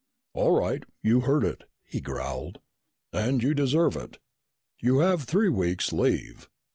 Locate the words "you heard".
1.03-1.43